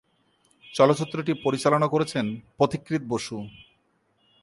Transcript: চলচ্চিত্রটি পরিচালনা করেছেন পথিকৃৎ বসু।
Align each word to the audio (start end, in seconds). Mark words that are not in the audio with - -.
চলচ্চিত্রটি 0.65 1.31
পরিচালনা 1.45 1.87
করেছেন 1.87 2.25
পথিকৃৎ 2.57 3.03
বসু। 3.07 3.37